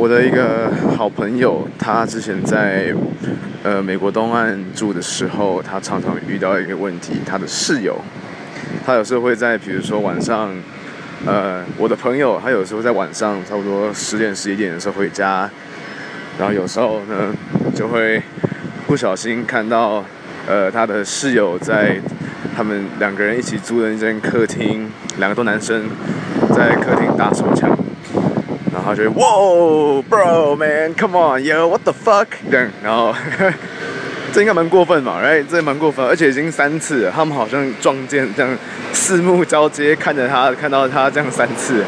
[0.00, 2.90] 我的一个好朋友，他之前在
[3.62, 8.00] 呃美国东岸住的时候，他常常遇到一个问题，他的室友，
[8.86, 10.54] 他有时候会在比如说晚上，
[11.26, 15.50] 呃，我的朋友，他有时候在晚上差不多十点十一点的时候回家，
[16.38, 17.34] 然后有时候呢
[17.74, 18.22] 就会
[18.86, 20.02] 不小心看到
[20.46, 22.00] 呃他的室友在
[22.56, 25.90] 他们两个人一起租的那间客厅，两个都男生
[26.56, 27.76] 在客厅打手枪。
[28.90, 33.14] 然后就哇，bro man，come on，yo，what the fuck，这样，然后
[34.32, 35.44] 这应该蛮过分嘛，right？
[35.48, 38.58] 这蛮过分，而且已经三次了，他们好像撞见这样
[38.92, 41.84] 四目交接看着他，看到他这样三次，